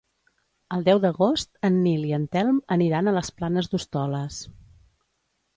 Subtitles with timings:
[0.77, 4.43] El deu d'agost en Nil i en Telm aniran a les Planes d'Hostoles.